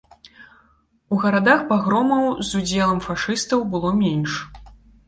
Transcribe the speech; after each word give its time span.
У 1.15 1.19
гарадах 1.25 1.61
пагромаў, 1.69 2.25
з 2.49 2.63
удзелам 2.63 3.07
фашыстаў, 3.11 3.59
было 3.77 3.95
менш. 4.05 4.33